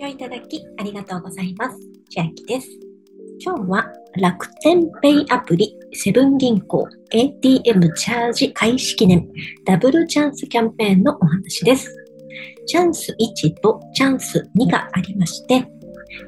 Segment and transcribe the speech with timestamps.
[0.00, 1.78] 聴いただきありがとうございます。
[2.08, 2.68] 千秋です。
[3.38, 9.28] 今日は楽天ペイアプリセブン銀行 ATM チャージ開始記念
[9.66, 11.94] ダブルチャンスキャンペーンのお話です。
[12.66, 15.68] チャンス1とチャンス2がありまして、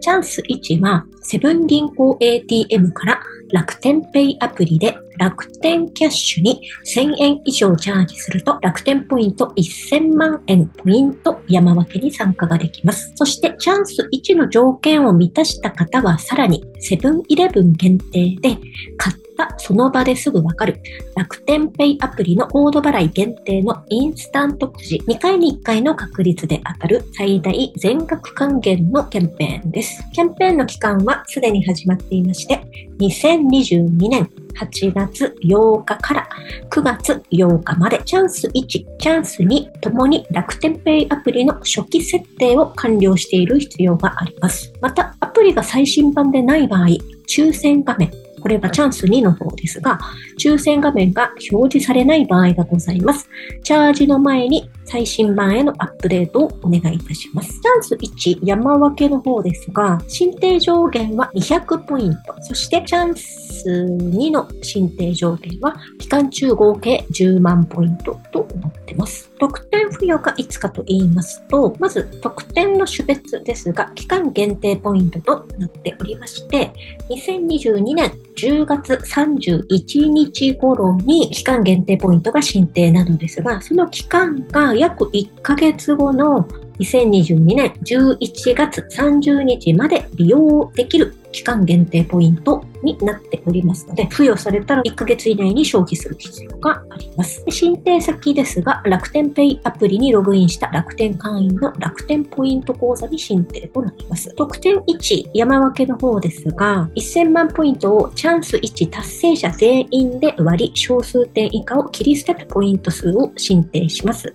[0.00, 3.20] チャンス1はセブン銀行 ATM から
[3.52, 13.12] 楽天ペイアプリで楽天キャッシュに1000円以上チャージすると楽天ポイント1000万円ポイント山分けに参加ができます。
[13.16, 18.58] そしてチャンス1の条件を満たした方はさらにセブンイレブン限定で
[18.96, 20.80] 買ってたその場ですぐわかる
[21.16, 30.02] 楽天ペイアプリのコード払い限定のインスタントくじ2回に1回の確率で当たる最大全額還元のキャンペーンです。
[30.12, 32.60] キャンペーンの期間はすでに始まっていまして
[32.98, 36.28] 2022年8月8日から
[36.70, 44.72] 9月8日までチャンス1、チャンス2ともに楽天ペイアプリの初期設定を完了している必要があります。
[44.80, 46.86] また、アプリが最新版でない場合、
[47.28, 48.10] 抽選画面、
[48.40, 49.98] これはチャンス2の方ですが、
[50.38, 53.28] 抽選画面が表示されない場合がございます。
[53.62, 57.48] チャージの前に最新版へのアップデートをお願いいたします。
[57.48, 62.34] チャンス1山分けの方ですが、申請上限は200ポイント。
[62.40, 69.30] そしてチャンス2の申請上限は期間中合計10万ポイントとなってます。
[69.38, 76.72] 特典付与がいつかと言いますと、まず特典の種別ですが、期間限定ポイントとなっておりまして、
[77.08, 86.46] 2022年10月31日頃に期間限定ポイントが申請なのですが、その期間が約1ヶ月後の
[86.78, 97.44] 2022年11月30日まで利用できる期間限定ポイントになっておりますので、付与されたら1ヶ月以内に消費する必要があります。
[97.48, 104.34] 申請先ですが、楽天ペイアプリにログインした楽天会員の楽天ポイント口座に申請となります。
[104.34, 114.32] 特典1、山分けの方ですが、1000万ポイントをチャンス1達成者全員で割り、小数点以下を切り捨てたポイント数を申請します。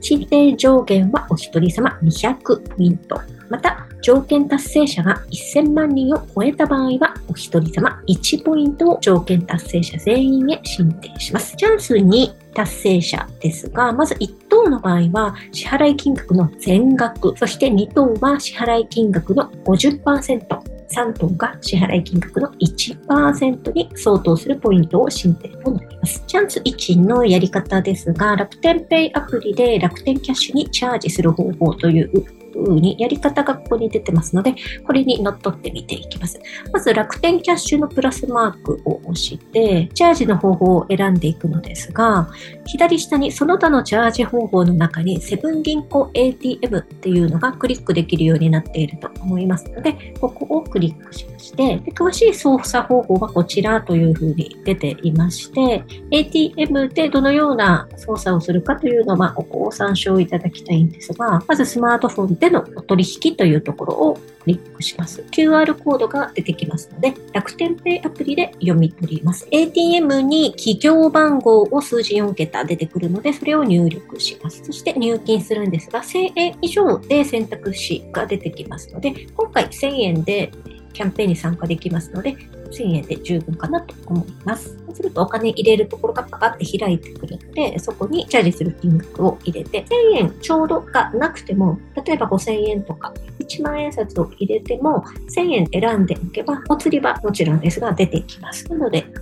[0.00, 3.20] 申請上限はお一人様200ポイント。
[3.48, 11.56] また、条件達成者が1000万人を超えた場合は、お一人様1ポイントを条件達成者全員へ申請します。
[11.56, 20.46] チャンス2達成者ですが、まず1等の場合は支払い金額の全額、そして2等は支払い金額の50%、
[20.86, 26.22] 3等が支払い金額の1%に相当するポイントを申請となります。
[26.26, 34.54] チャンス1のやり方ですが、楽天ペイアプリで楽天キャッシュにチャージする方法という風にやり方がここに出てますので、
[34.86, 36.40] これにのっとってみていきます。
[36.72, 42.28] まず楽天キャッシュのプラスマークを押して、チャージの方法を選んでいくのですが、
[42.66, 65.22] 左下にその他のチャージ方法の中にセブン銀行 ATM っていうのがクリックできるようになっていると思いますので、ここをクリックしまして、で詳しい操作方法はこちらというふうに出ていまして、ATM でどのような操作をするかというのはご参照いただきたいんですが、まずスマートフォンででのお取引というところをクリックします。
[65.30, 69.48] QR コードが出てきますので、楽天ペイアプリで読み取ります。
[69.50, 74.62] ATM に企業番号を数字4桁出てくるので、それを入力します。
[74.64, 80.50] そして入金するんですが、1000円以上で選択肢が出てきますので、今回1000円で
[80.92, 82.36] キャンペーンに参加できますので、
[82.74, 84.76] 1000円で十分かなと思います。
[84.86, 98.68] そうするとお金入れるところがパカって開いてくるので、そこにチャージする金額を入れて、1000円ちょうどがなくても、例えば5000円とか1万円札を入れても、1000円選んでおけば、お釣りはもちろんですが出てきます。
[98.70, 99.12] なので、必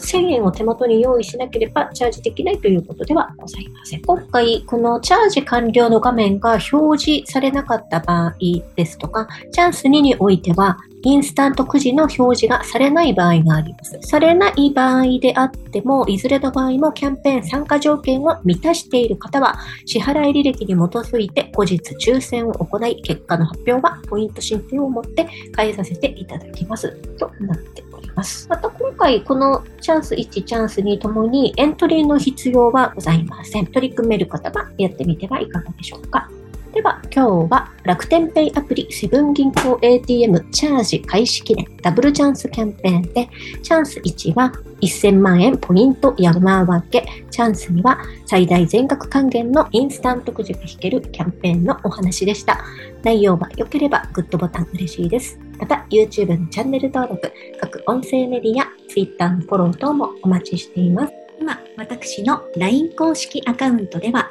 [0.00, 4.02] ず1000円を手元に用意しなければチャージできないということではございません。
[4.02, 8.34] 今回、このチャージ完了の画面が表示されなかった場合
[8.76, 13.98] ですとか、チャンス2においては、インスタントくじの表示がされない場合があります。
[14.02, 26.90] されない場合であっても、いずれの場合もキャンペーン参加条件を満たしている方は、支払い履歴に基づいて後日抽選を行い、結果の発表はポイント申請をもって返させていただきます。
[27.18, 28.48] となっております。
[28.48, 33.66] また今回このチャンス1、チャンス2ともにエントリーの必要はございません。
[33.66, 36.30] 取り組める方はやってみてはいかがでしょうか。
[36.72, 43.28] では今日は楽天ペイアプリセブン銀行 ATM チャージ開始記念ダブルチャンスキャンペーンで
[43.62, 52.64] チャンス1は1000万円ポイント山分けチャンス2は最大全額還元のインスタントくじが引けるキャンペーンのお話でした。
[53.02, 55.38] 内容が良ければグッドボタン嬉しいです。
[55.58, 61.12] また YouTube のチャンネル登録、各音声メディア、Twitter のフォロー等もお待ちしています。
[61.38, 64.30] 今、私の LINE 公式アカウントでは